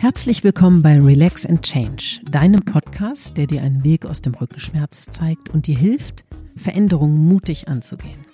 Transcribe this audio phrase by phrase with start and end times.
[0.00, 5.08] Herzlich willkommen bei Relax and Change, deinem Podcast, der dir einen Weg aus dem Rückenschmerz
[5.10, 6.24] zeigt und dir hilft,
[6.56, 8.24] Veränderungen mutig anzugehen.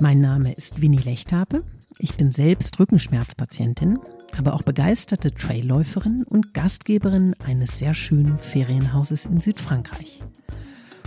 [0.00, 1.62] Mein Name ist Winnie Lechthabe.
[2.00, 4.00] Ich bin selbst Rückenschmerzpatientin,
[4.36, 10.24] aber auch begeisterte Trailläuferin und Gastgeberin eines sehr schönen Ferienhauses in Südfrankreich.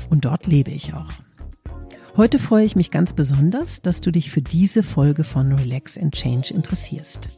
[0.10, 1.12] Und dort lebe ich auch.
[2.16, 6.16] Heute freue ich mich ganz besonders, dass du dich für diese Folge von Relax and
[6.16, 7.37] Change interessierst.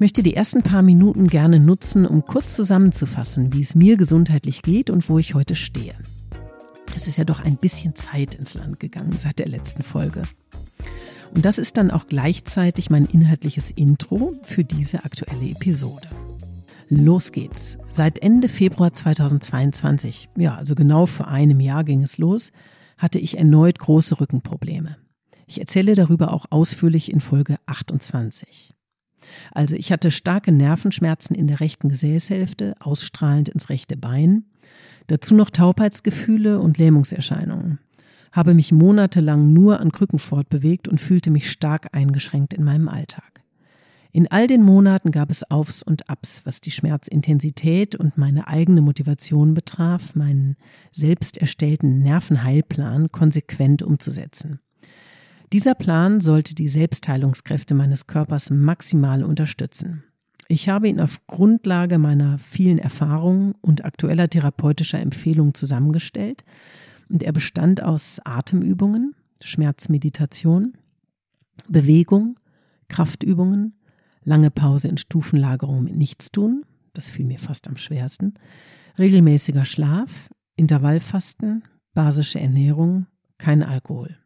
[0.00, 4.62] Ich möchte die ersten paar Minuten gerne nutzen, um kurz zusammenzufassen, wie es mir gesundheitlich
[4.62, 5.94] geht und wo ich heute stehe.
[6.96, 10.22] Es ist ja doch ein bisschen Zeit ins Land gegangen seit der letzten Folge.
[11.34, 16.08] Und das ist dann auch gleichzeitig mein inhaltliches Intro für diese aktuelle Episode.
[16.88, 17.76] Los geht's.
[17.90, 22.52] Seit Ende Februar 2022, ja, also genau vor einem Jahr ging es los,
[22.96, 24.96] hatte ich erneut große Rückenprobleme.
[25.46, 28.72] Ich erzähle darüber auch ausführlich in Folge 28.
[29.52, 34.44] Also ich hatte starke Nervenschmerzen in der rechten Gesäßhälfte, ausstrahlend ins rechte Bein,
[35.06, 37.78] dazu noch Taubheitsgefühle und Lähmungserscheinungen.
[38.32, 43.42] Habe mich monatelang nur an Krücken fortbewegt und fühlte mich stark eingeschränkt in meinem Alltag.
[44.12, 48.80] In all den Monaten gab es Aufs und Abs, was die Schmerzintensität und meine eigene
[48.80, 50.56] Motivation betraf, meinen
[50.90, 54.60] selbst erstellten Nervenheilplan konsequent umzusetzen.
[55.52, 60.04] Dieser Plan sollte die Selbstheilungskräfte meines Körpers maximal unterstützen.
[60.46, 66.44] Ich habe ihn auf Grundlage meiner vielen Erfahrungen und aktueller therapeutischer Empfehlungen zusammengestellt
[67.08, 70.74] und er bestand aus Atemübungen, Schmerzmeditation,
[71.68, 72.38] Bewegung,
[72.88, 73.74] Kraftübungen,
[74.22, 78.34] lange Pause in Stufenlagerung mit Nichtstun, das fiel mir fast am schwersten,
[78.98, 83.06] regelmäßiger Schlaf, Intervallfasten, basische Ernährung,
[83.38, 84.16] kein Alkohol.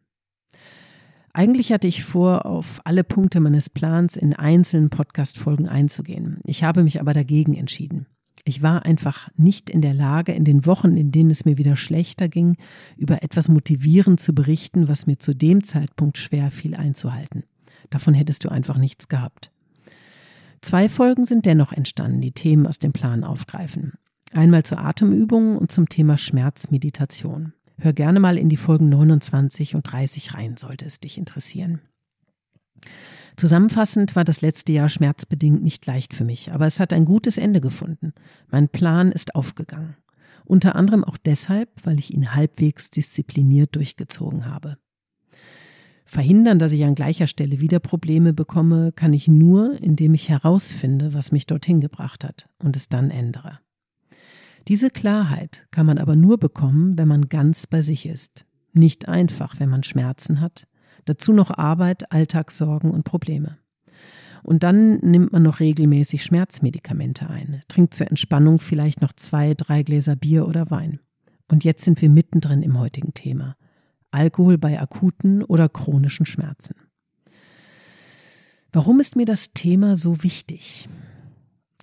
[1.35, 6.39] Eigentlich hatte ich vor, auf alle Punkte meines Plans in einzelnen Podcast-Folgen einzugehen.
[6.45, 8.05] Ich habe mich aber dagegen entschieden.
[8.45, 11.75] Ich war einfach nicht in der Lage, in den Wochen, in denen es mir wieder
[11.75, 12.55] schlechter ging,
[12.95, 17.43] über etwas motivierend zu berichten, was mir zu dem Zeitpunkt schwer fiel einzuhalten.
[17.89, 19.51] Davon hättest du einfach nichts gehabt.
[20.61, 23.95] Zwei Folgen sind dennoch entstanden, die Themen aus dem Plan aufgreifen.
[24.31, 27.51] Einmal zur Atemübung und zum Thema Schmerzmeditation.
[27.77, 31.81] Hör gerne mal in die Folgen 29 und 30 rein, sollte es dich interessieren.
[33.35, 37.37] Zusammenfassend war das letzte Jahr schmerzbedingt nicht leicht für mich, aber es hat ein gutes
[37.37, 38.13] Ende gefunden.
[38.49, 39.97] Mein Plan ist aufgegangen.
[40.45, 44.77] Unter anderem auch deshalb, weil ich ihn halbwegs diszipliniert durchgezogen habe.
[46.05, 51.13] Verhindern, dass ich an gleicher Stelle wieder Probleme bekomme, kann ich nur, indem ich herausfinde,
[51.13, 53.59] was mich dorthin gebracht hat und es dann ändere.
[54.67, 58.45] Diese Klarheit kann man aber nur bekommen, wenn man ganz bei sich ist.
[58.73, 60.67] Nicht einfach, wenn man Schmerzen hat.
[61.05, 63.57] Dazu noch Arbeit, Alltagssorgen und Probleme.
[64.41, 69.83] Und dann nimmt man noch regelmäßig Schmerzmedikamente ein, trinkt zur Entspannung vielleicht noch zwei, drei
[69.83, 70.99] Gläser Bier oder Wein.
[71.47, 73.55] Und jetzt sind wir mittendrin im heutigen Thema.
[74.11, 76.75] Alkohol bei akuten oder chronischen Schmerzen.
[78.71, 80.89] Warum ist mir das Thema so wichtig?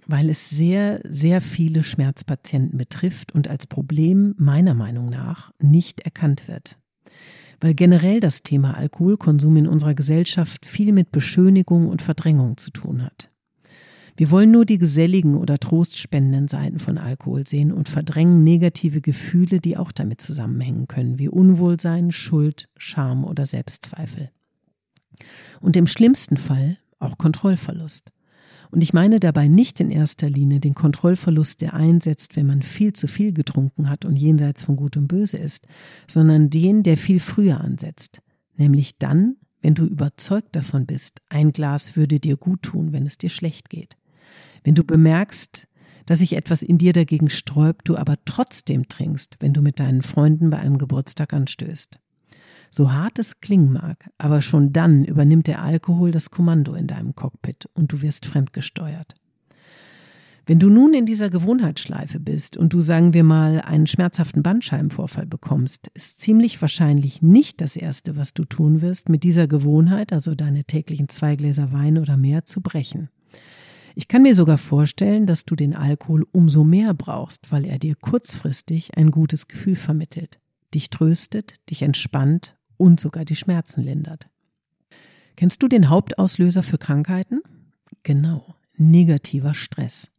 [0.06, 6.48] Weil es sehr, sehr viele Schmerzpatienten betrifft und als Problem meiner Meinung nach nicht erkannt
[6.48, 6.78] wird.
[7.60, 13.04] Weil generell das Thema Alkoholkonsum in unserer Gesellschaft viel mit Beschönigung und Verdrängung zu tun
[13.04, 13.30] hat.
[14.16, 19.58] Wir wollen nur die geselligen oder trostspendenden Seiten von Alkohol sehen und verdrängen negative Gefühle,
[19.58, 24.30] die auch damit zusammenhängen können, wie Unwohlsein, Schuld, Scham oder Selbstzweifel.
[25.60, 28.10] Und im schlimmsten Fall auch Kontrollverlust.
[28.72, 32.94] Und ich meine dabei nicht in erster Linie den Kontrollverlust, der einsetzt, wenn man viel
[32.94, 35.66] zu viel getrunken hat und jenseits von Gut und Böse ist,
[36.08, 38.22] sondern den, der viel früher ansetzt.
[38.56, 43.18] Nämlich dann, wenn du überzeugt davon bist, ein Glas würde dir gut tun, wenn es
[43.18, 43.98] dir schlecht geht.
[44.64, 45.68] Wenn du bemerkst,
[46.06, 50.00] dass sich etwas in dir dagegen sträubt, du aber trotzdem trinkst, wenn du mit deinen
[50.00, 51.98] Freunden bei einem Geburtstag anstößt.
[52.74, 57.14] So hart es klingen mag, aber schon dann übernimmt der Alkohol das Kommando in deinem
[57.14, 59.14] Cockpit und du wirst fremdgesteuert.
[60.46, 65.26] Wenn du nun in dieser Gewohnheitsschleife bist und du, sagen wir mal, einen schmerzhaften Bandscheibenvorfall
[65.26, 70.34] bekommst, ist ziemlich wahrscheinlich nicht das Erste, was du tun wirst, mit dieser Gewohnheit, also
[70.34, 73.10] deine täglichen zwei Gläser Wein oder mehr, zu brechen.
[73.94, 77.96] Ich kann mir sogar vorstellen, dass du den Alkohol umso mehr brauchst, weil er dir
[78.00, 80.40] kurzfristig ein gutes Gefühl vermittelt,
[80.72, 84.28] dich tröstet, dich entspannt und sogar die Schmerzen lindert.
[85.36, 87.40] Kennst du den Hauptauslöser für Krankheiten?
[88.02, 90.10] Genau, negativer Stress.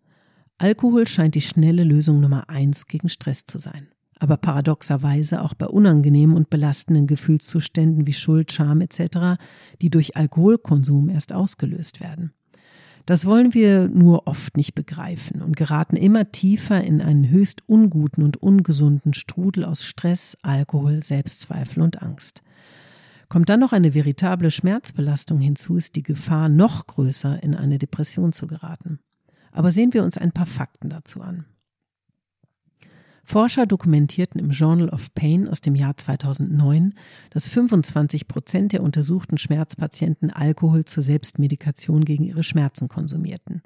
[0.57, 3.89] Alkohol scheint die schnelle Lösung Nummer eins gegen Stress zu sein.
[4.17, 9.37] Aber paradoxerweise auch bei unangenehmen und belastenden Gefühlszuständen wie Schuld, Scham etc.,
[9.81, 12.31] die durch Alkoholkonsum erst ausgelöst werden.
[13.05, 18.23] Das wollen wir nur oft nicht begreifen und geraten immer tiefer in einen höchst unguten
[18.23, 22.41] und ungesunden Strudel aus Stress, Alkohol, Selbstzweifel und Angst.
[23.29, 28.33] Kommt dann noch eine veritable Schmerzbelastung hinzu, ist die Gefahr noch größer, in eine Depression
[28.33, 28.99] zu geraten.
[29.51, 31.45] Aber sehen wir uns ein paar Fakten dazu an.
[33.25, 36.93] Forscher dokumentierten im Journal of Pain aus dem Jahr 2009,
[37.29, 43.61] dass 25 Prozent der untersuchten Schmerzpatienten Alkohol zur Selbstmedikation gegen ihre Schmerzen konsumierten.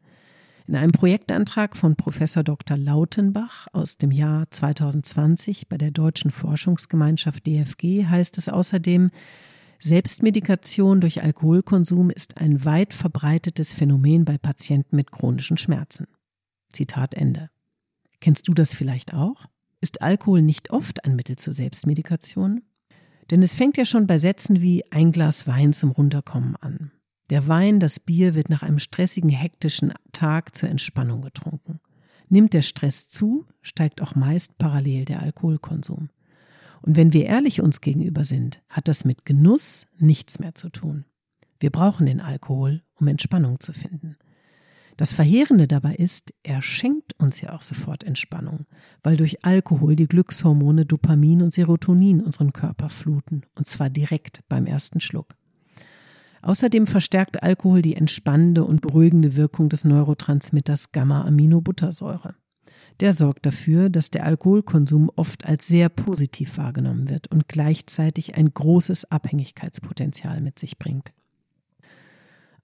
[0.68, 2.76] In einem Projektantrag von Professor Dr.
[2.76, 9.12] Lautenbach aus dem Jahr 2020 bei der Deutschen Forschungsgemeinschaft DFG heißt es außerdem,
[9.80, 16.08] Selbstmedikation durch Alkoholkonsum ist ein weit verbreitetes Phänomen bei Patienten mit chronischen Schmerzen.
[16.74, 17.50] Zitat Ende.
[18.20, 19.46] Kennst du das vielleicht auch?
[19.80, 22.64] Ist Alkohol nicht oft ein Mittel zur Selbstmedikation?
[23.32, 26.92] Denn es fängt ja schon bei Sätzen wie ein Glas Wein zum Runterkommen an.
[27.30, 31.80] Der Wein, das Bier wird nach einem stressigen, hektischen Tag zur Entspannung getrunken.
[32.28, 36.10] Nimmt der Stress zu, steigt auch meist parallel der Alkoholkonsum.
[36.82, 41.06] Und wenn wir ehrlich uns gegenüber sind, hat das mit Genuss nichts mehr zu tun.
[41.60, 44.18] Wir brauchen den Alkohol, um Entspannung zu finden.
[44.96, 48.66] Das Verheerende dabei ist, er schenkt uns ja auch sofort Entspannung,
[49.04, 54.66] weil durch Alkohol die Glückshormone Dopamin und Serotonin unseren Körper fluten, und zwar direkt beim
[54.66, 55.36] ersten Schluck.
[56.42, 62.36] Außerdem verstärkt Alkohol die entspannende und beruhigende Wirkung des Neurotransmitters Gamma-Aminobuttersäure.
[63.00, 68.52] Der sorgt dafür, dass der Alkoholkonsum oft als sehr positiv wahrgenommen wird und gleichzeitig ein
[68.52, 71.12] großes Abhängigkeitspotenzial mit sich bringt.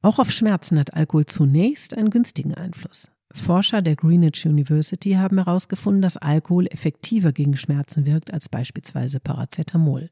[0.02, 3.10] Auch auf Schmerzen hat Alkohol zunächst einen günstigen Einfluss.
[3.32, 10.10] Forscher der Greenwich University haben herausgefunden, dass Alkohol effektiver gegen Schmerzen wirkt als beispielsweise Paracetamol.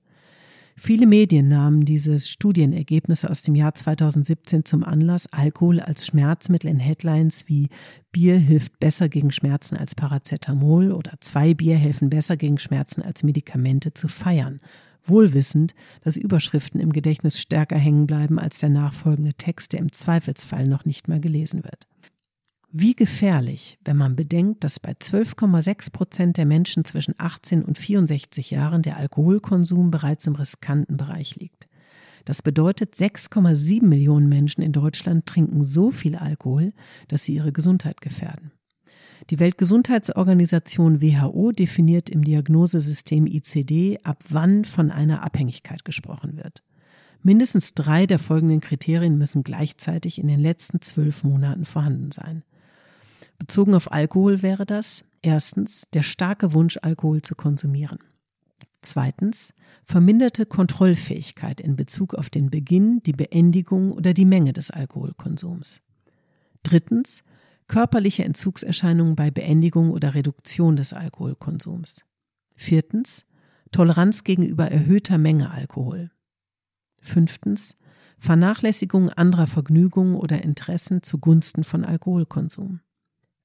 [0.83, 6.79] Viele Medien nahmen diese Studienergebnisse aus dem Jahr 2017 zum Anlass, Alkohol als Schmerzmittel in
[6.79, 7.67] Headlines wie
[8.11, 13.21] Bier hilft besser gegen Schmerzen als Paracetamol oder zwei Bier helfen besser gegen Schmerzen als
[13.21, 14.59] Medikamente zu feiern
[15.03, 15.73] wohlwissend,
[16.03, 20.85] dass Überschriften im Gedächtnis stärker hängen bleiben als der nachfolgende Text, der im Zweifelsfall noch
[20.85, 21.87] nicht mal gelesen wird.
[22.73, 28.50] Wie gefährlich, wenn man bedenkt, dass bei 12,6 Prozent der Menschen zwischen 18 und 64
[28.50, 31.68] Jahren der Alkoholkonsum bereits im riskanten Bereich liegt.
[32.23, 36.71] Das bedeutet, 6,7 Millionen Menschen in Deutschland trinken so viel Alkohol,
[37.09, 38.53] dass sie ihre Gesundheit gefährden.
[39.29, 46.63] Die Weltgesundheitsorganisation WHO definiert im Diagnosesystem ICD, ab wann von einer Abhängigkeit gesprochen wird.
[47.21, 52.44] Mindestens drei der folgenden Kriterien müssen gleichzeitig in den letzten zwölf Monaten vorhanden sein.
[53.41, 57.97] Bezogen auf Alkohol wäre das erstens der starke Wunsch, Alkohol zu konsumieren.
[58.83, 65.81] Zweitens verminderte Kontrollfähigkeit in Bezug auf den Beginn, die Beendigung oder die Menge des Alkoholkonsums.
[66.61, 67.23] Drittens
[67.65, 72.05] körperliche Entzugserscheinungen bei Beendigung oder Reduktion des Alkoholkonsums.
[72.55, 73.25] Viertens,
[73.71, 76.11] Toleranz gegenüber erhöhter Menge Alkohol.
[77.01, 77.75] Fünftens,
[78.19, 82.81] Vernachlässigung anderer Vergnügungen oder Interessen zugunsten von Alkoholkonsum.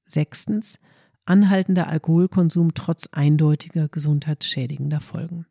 [0.07, 0.79] Sechstens,
[1.25, 5.45] anhaltender Alkoholkonsum trotz eindeutiger gesundheitsschädigender Folgen.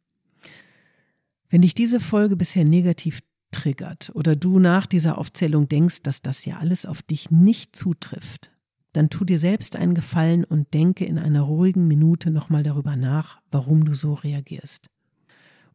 [1.48, 3.20] Wenn dich diese Folge bisher negativ
[3.52, 8.50] triggert oder du nach dieser Aufzählung denkst, dass das ja alles auf dich nicht zutrifft,
[8.92, 13.40] dann tu dir selbst einen Gefallen und denke in einer ruhigen Minute nochmal darüber nach,
[13.50, 14.88] warum du so reagierst.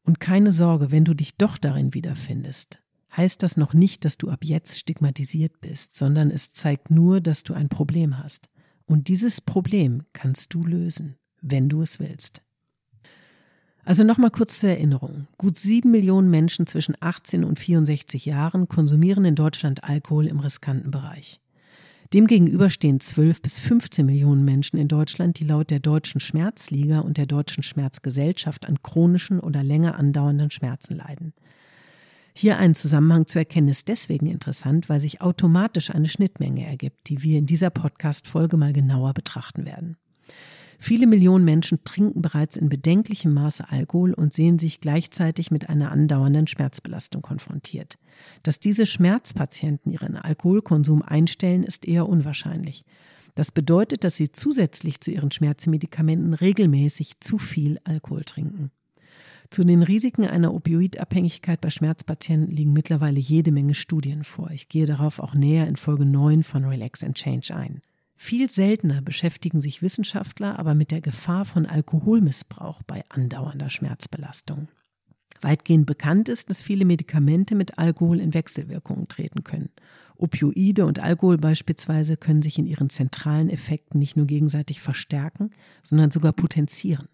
[0.03, 2.79] Und keine Sorge, wenn du dich doch darin wiederfindest,
[3.15, 7.43] heißt das noch nicht, dass du ab jetzt stigmatisiert bist, sondern es zeigt nur, dass
[7.43, 8.49] du ein Problem hast.
[8.91, 12.41] Und dieses Problem kannst du lösen, wenn du es willst.
[13.85, 15.29] Also nochmal kurz zur Erinnerung.
[15.37, 20.91] Gut sieben Millionen Menschen zwischen 18 und 64 Jahren konsumieren in Deutschland Alkohol im riskanten
[20.91, 21.39] Bereich.
[22.11, 27.15] Demgegenüber stehen 12 bis 15 Millionen Menschen in Deutschland, die laut der Deutschen Schmerzliga und
[27.15, 31.31] der Deutschen Schmerzgesellschaft an chronischen oder länger andauernden Schmerzen leiden.
[32.33, 37.23] Hier einen Zusammenhang zu erkennen ist deswegen interessant, weil sich automatisch eine Schnittmenge ergibt, die
[37.23, 39.97] wir in dieser Podcast-Folge mal genauer betrachten werden.
[40.83, 45.91] Viele Millionen Menschen trinken bereits in bedenklichem Maße Alkohol und sehen sich gleichzeitig mit einer
[45.91, 47.99] andauernden Schmerzbelastung konfrontiert.
[48.41, 52.83] Dass diese Schmerzpatienten ihren Alkoholkonsum einstellen, ist eher unwahrscheinlich.
[53.35, 58.71] Das bedeutet, dass sie zusätzlich zu ihren Schmerzmedikamenten regelmäßig zu viel Alkohol trinken.
[59.51, 64.49] Zu den Risiken einer Opioidabhängigkeit bei Schmerzpatienten liegen mittlerweile jede Menge Studien vor.
[64.51, 67.81] Ich gehe darauf auch näher in Folge 9 von Relax and Change ein.
[68.15, 74.69] Viel seltener beschäftigen sich Wissenschaftler aber mit der Gefahr von Alkoholmissbrauch bei andauernder Schmerzbelastung.
[75.41, 79.69] Weitgehend bekannt ist, dass viele Medikamente mit Alkohol in Wechselwirkungen treten können
[80.21, 85.49] Opioide und Alkohol beispielsweise können sich in ihren zentralen Effekten nicht nur gegenseitig verstärken,
[85.81, 87.07] sondern sogar potenzieren.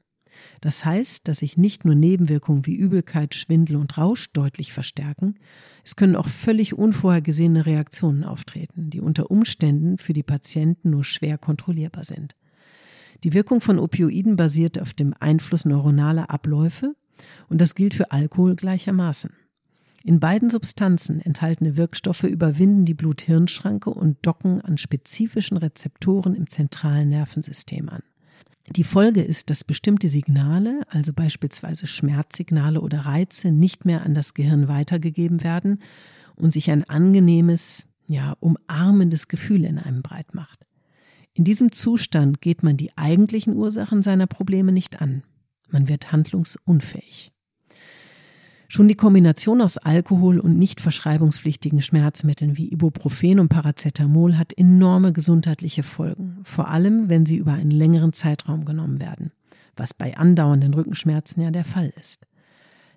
[0.61, 5.35] Das heißt, dass sich nicht nur Nebenwirkungen wie Übelkeit, Schwindel und Rausch deutlich verstärken,
[5.83, 11.37] es können auch völlig unvorhergesehene Reaktionen auftreten, die unter Umständen für die Patienten nur schwer
[11.37, 12.35] kontrollierbar sind.
[13.23, 16.95] Die Wirkung von Opioiden basiert auf dem Einfluss neuronaler Abläufe
[17.49, 19.31] und das gilt für Alkohol gleichermaßen.
[20.03, 27.09] In beiden Substanzen enthaltene Wirkstoffe überwinden die Blut-Hirn-Schranke und docken an spezifischen Rezeptoren im zentralen
[27.09, 28.03] Nervensystem an.
[28.75, 34.33] Die Folge ist, dass bestimmte Signale, also beispielsweise Schmerzsignale oder Reize, nicht mehr an das
[34.33, 35.81] Gehirn weitergegeben werden
[36.35, 40.65] und sich ein angenehmes, ja, umarmendes Gefühl in einem breit macht.
[41.33, 45.23] In diesem Zustand geht man die eigentlichen Ursachen seiner Probleme nicht an.
[45.69, 47.31] Man wird handlungsunfähig.
[48.69, 55.13] Schon die Kombination aus Alkohol und nicht verschreibungspflichtigen Schmerzmitteln wie Ibuprofen und Paracetamol hat enorme
[55.13, 59.31] gesundheitliche Folgen, vor allem wenn sie über einen längeren Zeitraum genommen werden,
[59.77, 62.27] was bei andauernden Rückenschmerzen ja der Fall ist.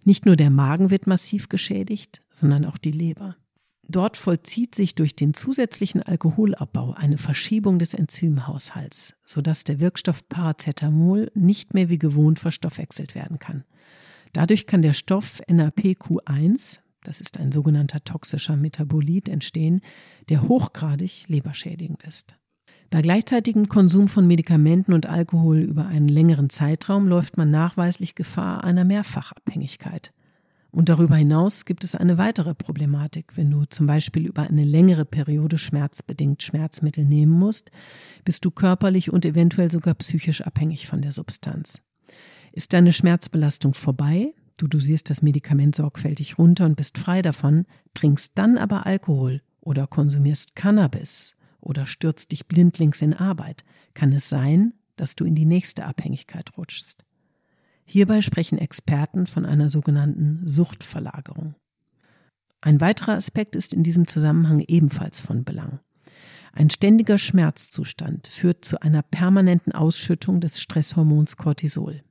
[0.02, 3.36] Nicht nur der Magen wird massiv geschädigt, sondern auch die Leber.
[3.86, 11.30] Dort vollzieht sich durch den zusätzlichen Alkoholabbau eine Verschiebung des Enzymhaushalts, sodass der Wirkstoff Paracetamol
[11.34, 13.64] nicht mehr wie gewohnt verstoffwechselt werden kann.
[14.32, 19.80] Dadurch kann der Stoff NAPQ1, das ist ein sogenannter toxischer Metabolit, entstehen,
[20.28, 22.36] der hochgradig leberschädigend ist.
[22.90, 28.64] Bei gleichzeitigem Konsum von Medikamenten und Alkohol über einen längeren Zeitraum läuft man nachweislich Gefahr
[28.64, 30.12] einer Mehrfachabhängigkeit.
[30.72, 33.36] Und darüber hinaus gibt es eine weitere Problematik.
[33.36, 37.70] Wenn du zum Beispiel über eine längere Periode schmerzbedingt Schmerzmittel nehmen musst,
[38.24, 41.82] bist du körperlich und eventuell sogar psychisch abhängig von der Substanz.
[42.52, 48.32] Ist deine Schmerzbelastung vorbei, du dosierst das Medikament sorgfältig runter und bist frei davon, trinkst
[48.34, 53.64] dann aber Alkohol oder konsumierst Cannabis oder stürzt dich blindlings in Arbeit,
[53.94, 57.04] kann es sein, dass du in die nächste Abhängigkeit rutschst.
[57.84, 61.54] Hierbei sprechen Experten von einer sogenannten Suchtverlagerung.
[62.60, 65.80] Ein weiterer Aspekt ist in diesem Zusammenhang ebenfalls von Belang.
[66.52, 72.02] Ein ständiger Schmerzzustand führt zu einer permanenten Ausschüttung des Stresshormons Cortisol.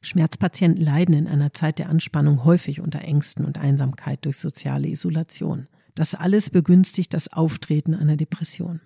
[0.00, 5.68] Schmerzpatienten leiden in einer Zeit der Anspannung häufig unter Ängsten und Einsamkeit durch soziale Isolation.
[5.94, 8.80] Das alles begünstigt das Auftreten einer Depression.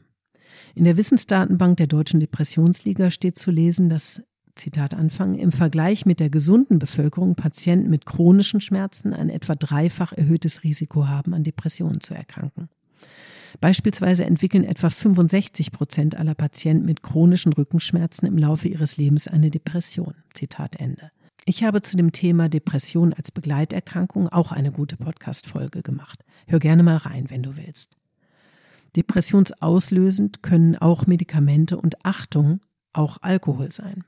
[0.75, 4.23] In der Wissensdatenbank der Deutschen Depressionsliga steht zu lesen, dass
[4.55, 10.13] Zitat Anfang, im Vergleich mit der gesunden Bevölkerung Patienten mit chronischen Schmerzen ein etwa dreifach
[10.13, 12.69] erhöhtes Risiko haben, an Depressionen zu erkranken.
[13.61, 19.51] Beispielsweise entwickeln etwa 65 Prozent aller Patienten mit chronischen Rückenschmerzen im Laufe ihres Lebens eine
[19.51, 20.15] Depression.
[20.35, 21.11] Zitat Ende.
[21.45, 26.25] Ich habe zu dem Thema Depression als Begleiterkrankung auch eine gute Podcast-Folge gemacht.
[26.47, 27.97] Hör gerne mal rein, wenn du willst.
[28.95, 32.61] Depressionsauslösend können auch Medikamente und Achtung,
[32.93, 34.05] auch Alkohol sein.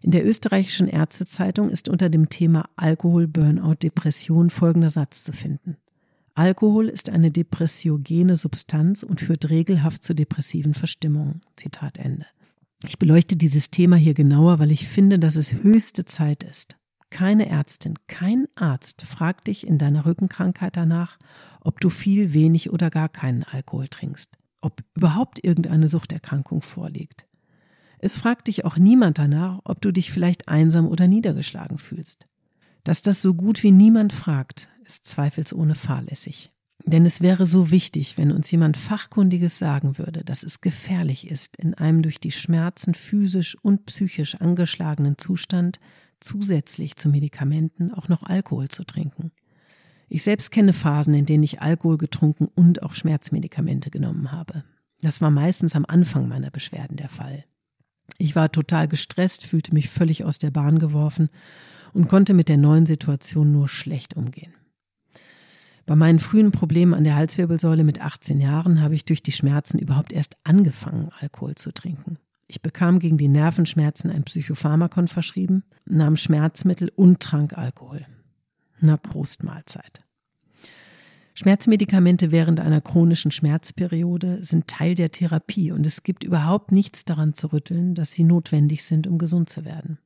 [0.00, 5.76] In der österreichischen Ärztezeitung ist unter dem Thema Alkohol, Burnout, Depression folgender Satz zu finden.
[6.38, 11.40] Alkohol ist eine depressiogene Substanz und führt regelhaft zu depressiven Verstimmungen.
[11.56, 12.26] Zitat Ende.
[12.86, 16.76] Ich beleuchte dieses Thema hier genauer, weil ich finde, dass es höchste Zeit ist.
[17.10, 21.18] Keine Ärztin, kein Arzt fragt dich in deiner Rückenkrankheit danach,
[21.60, 27.26] ob du viel, wenig oder gar keinen Alkohol trinkst, ob überhaupt irgendeine Suchterkrankung vorliegt.
[27.98, 32.28] Es fragt dich auch niemand danach, ob du dich vielleicht einsam oder niedergeschlagen fühlst.
[32.84, 36.50] Dass das so gut wie niemand fragt, ist zweifelsohne fahrlässig.
[36.84, 41.56] Denn es wäre so wichtig, wenn uns jemand Fachkundiges sagen würde, dass es gefährlich ist,
[41.56, 45.80] in einem durch die Schmerzen physisch und psychisch angeschlagenen Zustand
[46.20, 49.32] zusätzlich zu Medikamenten auch noch Alkohol zu trinken.
[50.08, 54.64] Ich selbst kenne Phasen, in denen ich Alkohol getrunken und auch Schmerzmedikamente genommen habe.
[55.00, 57.44] Das war meistens am Anfang meiner Beschwerden der Fall.
[58.16, 61.28] Ich war total gestresst, fühlte mich völlig aus der Bahn geworfen
[61.92, 64.54] und konnte mit der neuen Situation nur schlecht umgehen.
[65.88, 69.78] Bei meinen frühen Problemen an der Halswirbelsäule mit 18 Jahren habe ich durch die Schmerzen
[69.78, 72.18] überhaupt erst angefangen, Alkohol zu trinken.
[72.46, 78.04] Ich bekam gegen die Nervenschmerzen ein Psychopharmakon verschrieben, nahm Schmerzmittel und trank Alkohol.
[78.80, 80.02] Na, Prostmahlzeit.
[81.32, 87.32] Schmerzmedikamente während einer chronischen Schmerzperiode sind Teil der Therapie und es gibt überhaupt nichts daran
[87.32, 89.98] zu rütteln, dass sie notwendig sind, um gesund zu werden.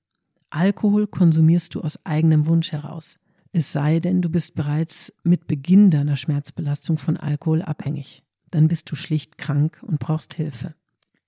[0.49, 3.17] Alkohol konsumierst du aus eigenem Wunsch heraus.
[3.53, 8.23] Es sei denn, du bist bereits mit Beginn deiner Schmerzbelastung von Alkohol abhängig.
[8.51, 10.75] Dann bist du schlicht krank und brauchst Hilfe.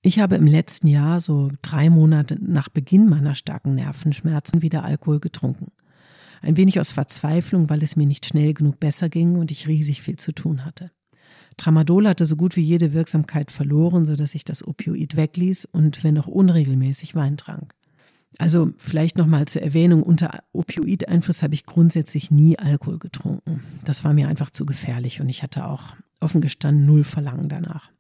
[0.00, 5.21] Ich habe im letzten Jahr, so drei Monate nach Beginn meiner starken Nervenschmerzen, wieder Alkohol
[5.21, 5.73] getrunken.
[6.40, 10.02] Ein wenig aus Verzweiflung, weil es mir nicht schnell genug besser ging und ich riesig
[10.02, 10.90] viel zu tun hatte.
[11.57, 16.19] Tramadol hatte so gut wie jede Wirksamkeit verloren, sodass ich das Opioid wegließ und wenn
[16.19, 17.75] auch unregelmäßig Wein trank.
[18.38, 23.62] Also vielleicht nochmal zur Erwähnung, unter Opioid-Einfluss habe ich grundsätzlich nie Alkohol getrunken.
[23.85, 27.91] Das war mir einfach zu gefährlich und ich hatte auch offen gestanden null Verlangen danach.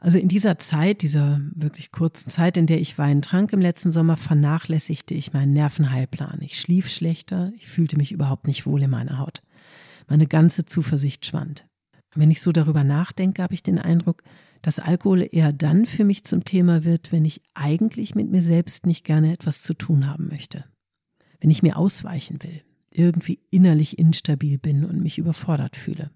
[0.00, 3.90] Also in dieser Zeit, dieser wirklich kurzen Zeit, in der ich Wein trank im letzten
[3.90, 6.38] Sommer, vernachlässigte ich meinen Nervenheilplan.
[6.40, 9.42] Ich schlief schlechter, ich fühlte mich überhaupt nicht wohl in meiner Haut.
[10.08, 11.66] Meine ganze Zuversicht schwand.
[12.14, 14.22] Wenn ich so darüber nachdenke, habe ich den Eindruck,
[14.62, 18.86] dass Alkohol eher dann für mich zum Thema wird, wenn ich eigentlich mit mir selbst
[18.86, 20.64] nicht gerne etwas zu tun haben möchte.
[21.40, 26.10] Wenn ich mir ausweichen will, irgendwie innerlich instabil bin und mich überfordert fühle.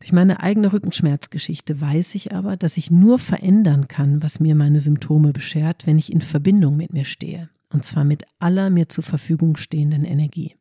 [0.00, 4.80] Durch meine eigene Rückenschmerzgeschichte weiß ich aber, dass ich nur verändern kann, was mir meine
[4.80, 7.48] Symptome beschert, wenn ich in Verbindung mit mir stehe.
[7.70, 10.56] Und zwar mit aller mir zur Verfügung stehenden Energie.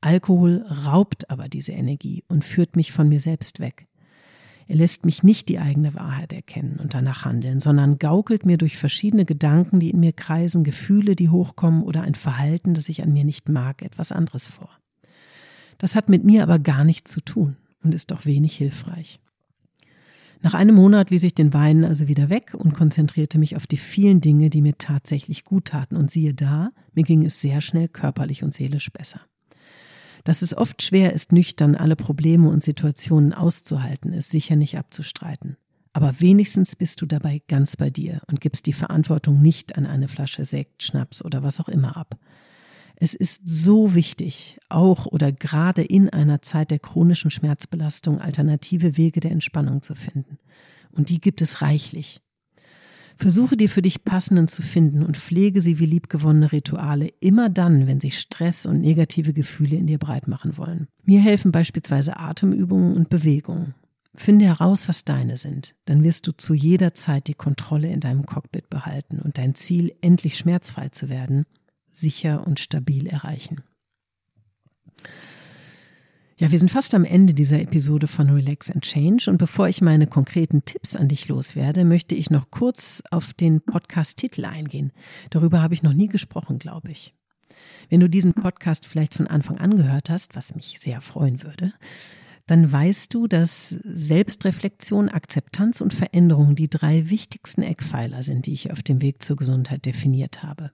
[0.00, 3.87] Alkohol raubt aber diese Energie und führt mich von mir selbst weg.
[4.68, 8.76] Er lässt mich nicht die eigene Wahrheit erkennen und danach handeln, sondern gaukelt mir durch
[8.76, 13.14] verschiedene Gedanken, die in mir kreisen, Gefühle, die hochkommen oder ein Verhalten, das ich an
[13.14, 14.68] mir nicht mag, etwas anderes vor.
[15.78, 19.20] Das hat mit mir aber gar nichts zu tun und ist doch wenig hilfreich.
[20.42, 23.78] Nach einem Monat ließ ich den Wein also wieder weg und konzentrierte mich auf die
[23.78, 25.96] vielen Dinge, die mir tatsächlich gut taten.
[25.96, 29.20] Und siehe da, mir ging es sehr schnell körperlich und seelisch besser.
[30.28, 35.56] Dass es oft schwer ist, nüchtern alle Probleme und Situationen auszuhalten, ist sicher nicht abzustreiten.
[35.94, 40.06] Aber wenigstens bist du dabei ganz bei dir und gibst die Verantwortung nicht an eine
[40.06, 42.18] Flasche Sekt, Schnaps oder was auch immer ab.
[42.96, 49.20] Es ist so wichtig, auch oder gerade in einer Zeit der chronischen Schmerzbelastung alternative Wege
[49.20, 50.36] der Entspannung zu finden.
[50.90, 52.20] Und die gibt es reichlich.
[53.20, 57.88] Versuche die für dich passenden zu finden und pflege sie wie liebgewonnene Rituale immer dann,
[57.88, 60.86] wenn sich Stress und negative Gefühle in dir breit machen wollen.
[61.02, 63.74] Mir helfen beispielsweise Atemübungen und Bewegungen.
[64.14, 68.24] Finde heraus, was deine sind, dann wirst du zu jeder Zeit die Kontrolle in deinem
[68.24, 71.44] Cockpit behalten und dein Ziel, endlich schmerzfrei zu werden,
[71.90, 73.64] sicher und stabil erreichen.
[76.40, 79.80] Ja, wir sind fast am Ende dieser Episode von Relax and Change und bevor ich
[79.80, 84.92] meine konkreten Tipps an dich loswerde, möchte ich noch kurz auf den Podcast-Titel eingehen.
[85.30, 87.12] Darüber habe ich noch nie gesprochen, glaube ich.
[87.88, 91.72] Wenn du diesen Podcast vielleicht von Anfang an gehört hast, was mich sehr freuen würde,
[92.46, 98.70] dann weißt du, dass Selbstreflexion, Akzeptanz und Veränderung die drei wichtigsten Eckpfeiler sind, die ich
[98.70, 100.70] auf dem Weg zur Gesundheit definiert habe.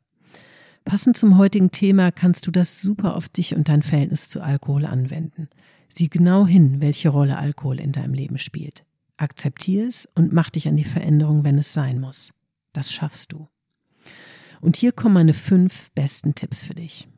[0.84, 4.84] Passend zum heutigen Thema kannst du das super auf dich und dein Verhältnis zu Alkohol
[4.84, 5.48] anwenden.
[5.88, 8.84] Sieh genau hin, welche Rolle Alkohol in deinem Leben spielt.
[9.16, 12.32] Akzeptier es und mach dich an die Veränderung, wenn es sein muss.
[12.72, 13.48] Das schaffst du.
[14.60, 17.08] Und hier kommen meine fünf besten Tipps für dich.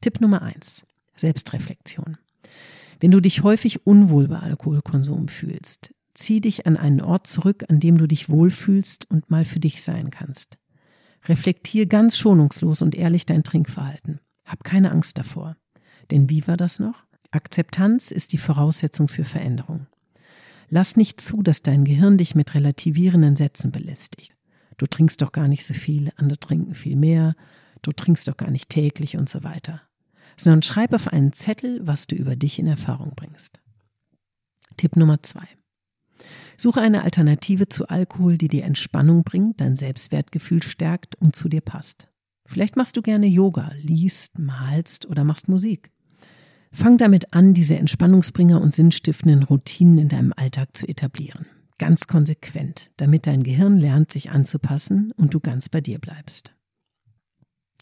[0.00, 0.84] Tipp Nummer eins:
[1.16, 2.18] Selbstreflexion.
[3.00, 7.80] Wenn du dich häufig unwohl bei Alkoholkonsum fühlst, zieh dich an einen Ort zurück, an
[7.80, 10.58] dem du dich wohlfühlst und mal für dich sein kannst.
[11.28, 14.20] Reflektier ganz schonungslos und ehrlich dein Trinkverhalten.
[14.44, 15.56] Hab keine Angst davor.
[16.10, 17.04] Denn wie war das noch?
[17.30, 19.86] Akzeptanz ist die Voraussetzung für Veränderung.
[20.68, 24.32] Lass nicht zu, dass dein Gehirn dich mit relativierenden Sätzen belästigt.
[24.78, 27.34] Du trinkst doch gar nicht so viel, andere trinken viel mehr,
[27.82, 29.82] du trinkst doch gar nicht täglich und so weiter.
[30.36, 33.60] Sondern schreib auf einen Zettel, was du über dich in Erfahrung bringst.
[34.76, 35.46] Tipp Nummer zwei.
[36.56, 41.60] Suche eine Alternative zu Alkohol, die dir Entspannung bringt, dein Selbstwertgefühl stärkt und zu dir
[41.60, 42.08] passt.
[42.46, 45.90] Vielleicht machst du gerne Yoga, liest, malst oder machst Musik.
[46.72, 51.46] Fang damit an, diese Entspannungsbringer und sinnstiftenden Routinen in deinem Alltag zu etablieren.
[51.78, 56.54] Ganz konsequent, damit dein Gehirn lernt, sich anzupassen und du ganz bei dir bleibst.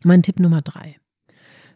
[0.05, 0.97] Mein Tipp Nummer drei.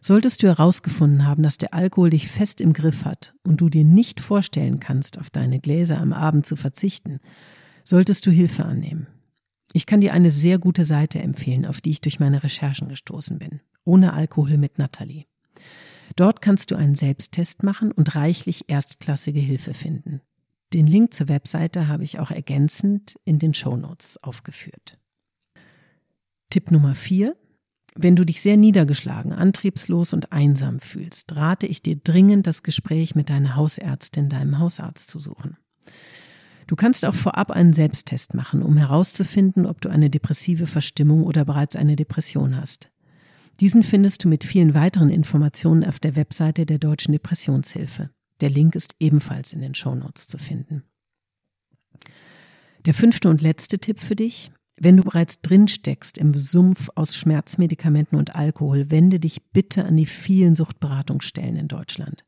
[0.01, 3.83] Solltest du herausgefunden haben, dass der Alkohol dich fest im Griff hat und du dir
[3.83, 7.19] nicht vorstellen kannst, auf deine Gläser am Abend zu verzichten,
[7.83, 9.07] solltest du Hilfe annehmen.
[9.73, 13.37] Ich kann dir eine sehr gute Seite empfehlen, auf die ich durch meine Recherchen gestoßen
[13.37, 13.61] bin.
[13.83, 15.25] Ohne Alkohol mit Natalie.
[16.15, 20.21] Dort kannst du einen Selbsttest machen und reichlich erstklassige Hilfe finden.
[20.73, 24.99] Den Link zur Webseite habe ich auch ergänzend in den Show Notes aufgeführt.
[26.49, 27.35] Tipp Nummer vier:
[28.01, 33.15] wenn du dich sehr niedergeschlagen, antriebslos und einsam fühlst, rate ich dir dringend, das Gespräch
[33.15, 35.57] mit deiner Hausärztin, deinem Hausarzt zu suchen.
[36.67, 41.43] Du kannst auch vorab einen Selbsttest machen, um herauszufinden, ob du eine depressive Verstimmung oder
[41.43, 42.89] bereits eine Depression hast.
[43.59, 48.11] Diesen findest du mit vielen weiteren Informationen auf der Webseite der Deutschen Depressionshilfe.
[48.39, 50.83] Der Link ist ebenfalls in den Shownotes zu finden.
[52.85, 54.51] Der fünfte und letzte Tipp für dich.
[54.81, 59.97] Wenn du bereits drin steckst im Sumpf aus Schmerzmedikamenten und Alkohol, wende dich bitte an
[59.97, 62.23] die vielen Suchtberatungsstellen in Deutschland.